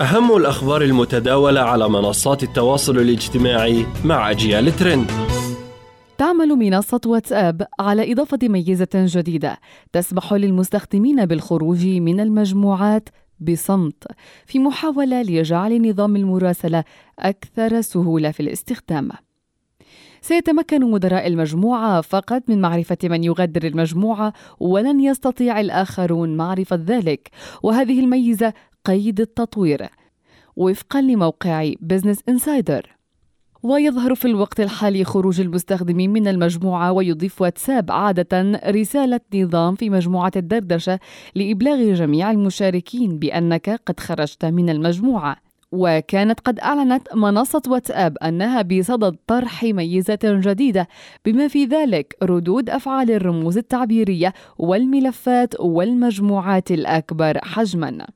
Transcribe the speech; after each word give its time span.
أهم 0.00 0.36
الأخبار 0.36 0.82
المتداولة 0.82 1.60
على 1.60 1.88
منصات 1.88 2.42
التواصل 2.42 2.98
الاجتماعي 2.98 3.86
مع 4.04 4.30
أجيال 4.30 4.76
ترند 4.76 5.10
تعمل 6.18 6.48
منصة 6.48 7.00
واتساب 7.06 7.66
على 7.80 8.12
إضافة 8.12 8.38
ميزة 8.42 8.88
جديدة 8.94 9.58
تسمح 9.92 10.32
للمستخدمين 10.32 11.26
بالخروج 11.26 11.86
من 11.86 12.20
المجموعات 12.20 13.08
بصمت 13.40 14.04
في 14.46 14.58
محاولة 14.58 15.22
لجعل 15.22 15.90
نظام 15.90 16.16
المراسلة 16.16 16.84
أكثر 17.18 17.80
سهولة 17.80 18.30
في 18.30 18.40
الاستخدام. 18.40 19.10
سيتمكن 20.20 20.90
مدراء 20.90 21.26
المجموعة 21.26 22.00
فقط 22.00 22.42
من 22.48 22.60
معرفة 22.60 22.98
من 23.04 23.24
يغادر 23.24 23.66
المجموعة 23.66 24.32
ولن 24.60 25.00
يستطيع 25.00 25.60
الآخرون 25.60 26.36
معرفة 26.36 26.76
ذلك 26.86 27.30
وهذه 27.62 28.00
الميزة 28.00 28.52
قيد 28.84 29.20
التطوير. 29.20 29.88
وفقا 30.56 31.00
لموقع 31.00 31.72
بزنس 31.80 32.20
انسايدر 32.28 32.96
ويظهر 33.62 34.14
في 34.14 34.24
الوقت 34.24 34.60
الحالي 34.60 35.04
خروج 35.04 35.40
المستخدمين 35.40 36.10
من 36.10 36.28
المجموعة 36.28 36.92
ويضيف 36.92 37.42
واتساب 37.42 37.92
عادة 37.92 38.60
رسالة 38.66 39.20
نظام 39.34 39.74
في 39.74 39.90
مجموعة 39.90 40.32
الدردشة 40.36 40.98
لإبلاغ 41.34 41.94
جميع 41.94 42.30
المشاركين 42.30 43.18
بأنك 43.18 43.80
قد 43.86 44.00
خرجت 44.00 44.44
من 44.44 44.70
المجموعة. 44.70 45.36
وكانت 45.72 46.40
قد 46.40 46.60
أعلنت 46.60 47.14
منصة 47.14 47.62
واتساب 47.68 48.18
أنها 48.18 48.62
بصدد 48.62 49.16
طرح 49.26 49.64
ميزة 49.64 50.18
جديدة 50.24 50.88
بما 51.24 51.48
في 51.48 51.64
ذلك 51.64 52.16
ردود 52.22 52.70
أفعال 52.70 53.10
الرموز 53.10 53.58
التعبيرية 53.58 54.34
والملفات 54.58 55.60
والمجموعات 55.60 56.70
الأكبر 56.70 57.38
حجماً. 57.42 58.06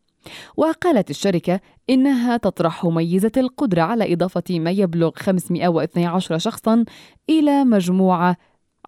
وقالت 0.57 1.11
الشركة 1.11 1.61
إنها 1.91 2.37
تطرح 2.37 2.85
ميزة 2.85 3.33
القدرة 3.37 3.83
على 3.83 4.13
إضافة 4.13 4.59
ما 4.59 4.71
يبلغ 4.71 5.11
512 5.17 6.39
شخصا 6.39 6.85
إلى 7.31 7.65
مجموعة 7.65 8.37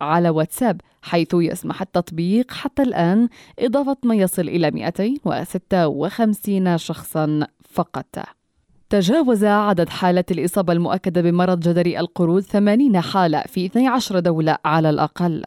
على 0.00 0.30
واتساب 0.30 0.80
حيث 1.02 1.28
يسمح 1.34 1.82
التطبيق 1.82 2.52
حتى 2.52 2.82
الآن 2.82 3.28
إضافة 3.58 3.96
ما 4.04 4.14
يصل 4.14 4.48
إلى 4.48 4.70
256 4.70 6.78
شخصا 6.78 7.46
فقط. 7.70 8.35
تجاوز 8.90 9.44
عدد 9.44 9.88
حالات 9.88 10.30
الإصابة 10.30 10.72
المؤكدة 10.72 11.20
بمرض 11.20 11.60
جدري 11.60 12.00
القرود 12.00 12.42
80 12.42 13.00
حالة 13.00 13.42
في 13.42 13.66
12 13.66 14.18
دولة 14.18 14.58
على 14.64 14.90
الأقل. 14.90 15.44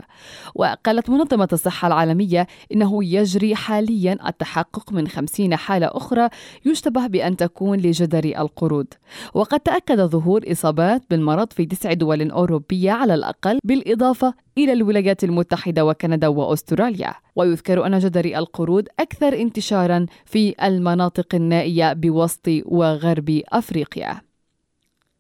وقالت 0.56 1.10
منظمة 1.10 1.48
الصحة 1.54 1.88
العالمية 1.88 2.48
إنه 2.72 3.04
يجري 3.04 3.56
حاليا 3.56 4.18
التحقق 4.28 4.94
من 4.94 5.08
50 5.08 5.56
حالة 5.56 5.90
أخرى 5.92 6.30
يشتبه 6.66 7.08
بأن 7.08 7.38
تكون 7.38 7.80
لجدري 7.80 8.38
القرود. 8.38 8.88
وقد 9.34 9.60
تأكد 9.60 10.02
ظهور 10.02 10.42
إصابات 10.52 11.02
بالمرض 11.10 11.54
في 11.54 11.66
تسع 11.66 11.94
دول 11.94 12.32
أوروبية 12.32 12.92
على 12.92 13.14
الأقل 13.16 13.60
بالإضافة 13.64 14.34
إلى 14.64 14.74
الولايات 14.74 15.24
المتحدة 15.24 15.86
وكندا 15.86 16.28
وأستراليا. 16.28 17.14
ويذكر 17.36 17.86
أن 17.86 18.00
جدري 18.00 18.38
القرود 18.38 18.90
أكثر 19.00 19.34
انتشارا 19.34 20.06
في 20.26 20.56
المناطق 20.64 21.36
النائية 21.36 21.94
بوسط 21.94 22.48
وغرب 22.66 23.42
أفريقيا. 23.48 24.29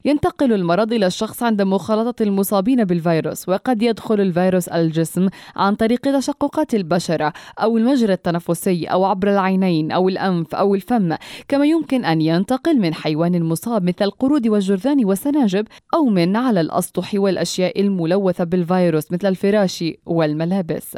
ينتقل 0.06 0.54
المرض 0.54 0.94
إلى 0.94 1.06
الشخص 1.06 1.44
عند 1.44 1.62
مخالطة 1.62 2.24
المصابين 2.24 2.84
بالفيروس 2.84 3.50
وقد 3.50 3.82
يدخل 3.82 4.22
الفيروس 4.22 4.68
الجسم 4.68 5.30
عن 5.56 5.76
طريق 5.76 6.00
تشققات 6.00 6.74
البشرة 6.74 7.34
أو 7.60 7.78
المجرى 7.78 8.14
التنفسي 8.14 8.86
أو 8.86 9.06
عبر 9.06 9.32
العينين 9.32 9.92
أو 9.92 10.10
الأنف 10.10 10.56
أو 10.56 10.76
الفم. 10.76 11.16
كما 11.48 11.66
يمكن 11.66 12.06
أن 12.06 12.22
ينتقل 12.22 12.80
من 12.80 12.94
حيوان 12.94 13.44
مصاب 13.44 13.84
مثل 13.84 14.06
القرود 14.06 14.48
والجرذان 14.48 15.06
والسناجب 15.06 15.68
أو 15.94 16.06
من 16.06 16.36
على 16.36 16.62
الأسطح 16.62 17.12
والأشياء 17.14 17.82
الملوثة 17.82 18.44
بالفيروس 18.44 19.12
مثل 19.12 19.28
الفراش 19.28 19.84
والملابس. 20.06 20.98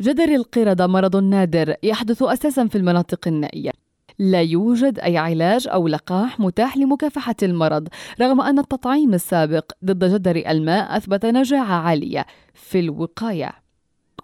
جدر 0.00 0.34
القردة 0.34 0.86
مرض 0.86 1.16
نادر 1.16 1.74
يحدث 1.82 2.22
أساسا 2.22 2.66
في 2.66 2.78
المناطق 2.78 3.28
النائية. 3.28 3.85
لا 4.18 4.42
يوجد 4.42 4.98
أي 4.98 5.16
علاج 5.18 5.68
أو 5.68 5.88
لقاح 5.88 6.40
متاح 6.40 6.76
لمكافحة 6.76 7.36
المرض 7.42 7.88
رغم 8.20 8.40
أن 8.40 8.58
التطعيم 8.58 9.14
السابق 9.14 9.72
ضد 9.84 10.04
جدري 10.04 10.50
الماء 10.50 10.96
أثبت 10.96 11.26
نجاعة 11.26 11.74
عالية 11.74 12.26
في 12.54 12.80
الوقاية. 12.80 13.52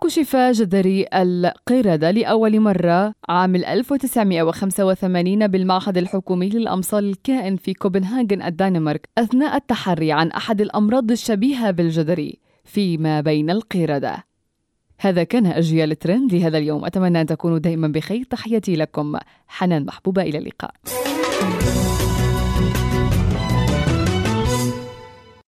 كشف 0.02 0.36
جدري 0.36 1.06
القردة 1.14 2.10
لأول 2.10 2.60
مرة 2.60 3.14
عام 3.28 3.56
1985 3.56 5.46
بالمعهد 5.46 5.98
الحكومي 5.98 6.48
للأمصال 6.48 7.04
الكائن 7.04 7.56
في 7.56 7.74
كوبنهاجن 7.74 8.42
الدنمارك 8.42 9.08
أثناء 9.18 9.56
التحري 9.56 10.12
عن 10.12 10.30
أحد 10.30 10.60
الأمراض 10.60 11.10
الشبيهة 11.10 11.70
بالجدري 11.70 12.38
فيما 12.64 13.20
بين 13.20 13.50
القردة. 13.50 14.31
هذا 15.02 15.24
كان 15.24 15.46
أجيال 15.46 15.98
ترند 15.98 16.34
لهذا 16.34 16.58
اليوم. 16.58 16.84
أتمنى 16.84 17.20
أن 17.20 17.26
تكونوا 17.26 17.58
دائما 17.58 17.88
بخير. 17.88 18.24
تحياتي 18.30 18.76
لكم. 18.76 19.16
حنان 19.48 19.84
محبوبة 19.84 20.22
إلى 20.22 20.38
اللقاء. 20.38 20.74